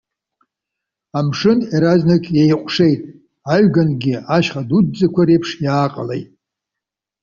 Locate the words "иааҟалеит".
5.65-6.29